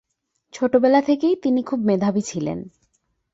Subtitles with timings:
[0.53, 2.59] ছোটবেলা থেকেই তিনি খুব মেধাবী ছিলেন।